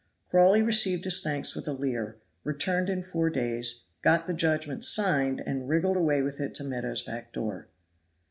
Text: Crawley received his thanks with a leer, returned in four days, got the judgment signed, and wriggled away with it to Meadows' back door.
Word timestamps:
Crawley 0.31 0.63
received 0.63 1.03
his 1.03 1.21
thanks 1.21 1.55
with 1.55 1.67
a 1.67 1.73
leer, 1.73 2.17
returned 2.43 2.89
in 2.89 3.03
four 3.03 3.29
days, 3.29 3.83
got 4.01 4.25
the 4.25 4.33
judgment 4.33 4.83
signed, 4.83 5.43
and 5.45 5.69
wriggled 5.69 5.95
away 5.95 6.23
with 6.23 6.39
it 6.39 6.55
to 6.55 6.63
Meadows' 6.63 7.03
back 7.03 7.31
door. 7.31 7.67